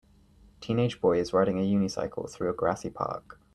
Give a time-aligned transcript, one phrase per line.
[0.61, 3.39] Teenage boy is riding a unicycle through a grassy park.